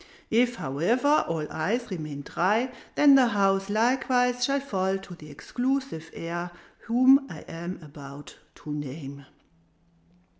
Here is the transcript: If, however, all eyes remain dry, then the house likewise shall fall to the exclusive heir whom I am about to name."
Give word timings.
If, 0.31 0.55
however, 0.55 1.23
all 1.27 1.45
eyes 1.51 1.91
remain 1.91 2.21
dry, 2.23 2.71
then 2.95 3.13
the 3.13 3.27
house 3.27 3.69
likewise 3.69 4.43
shall 4.43 4.59
fall 4.59 4.97
to 4.97 5.13
the 5.13 5.29
exclusive 5.29 6.09
heir 6.15 6.49
whom 6.87 7.27
I 7.29 7.41
am 7.41 7.77
about 7.83 8.35
to 8.55 8.73
name." 8.73 9.27